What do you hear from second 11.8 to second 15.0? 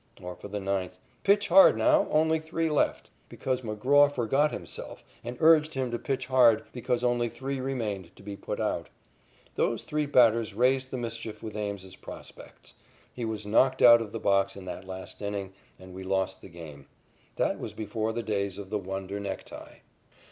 prospects; he was knocked out of the box in that